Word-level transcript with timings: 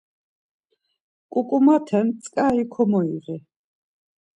Ǩuǩumaten 1.31 2.07
tzǩari 2.21 2.63
komoyiği. 2.73 3.37